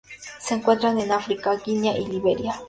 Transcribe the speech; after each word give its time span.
Se 0.39 0.55
encuentran 0.55 0.97
en 0.97 1.11
África: 1.11 1.55
Guinea 1.63 1.95
y 1.95 2.07
Liberia. 2.07 2.55